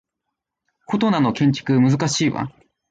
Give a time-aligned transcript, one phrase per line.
[0.87, 2.51] フォトナの建築難しいわ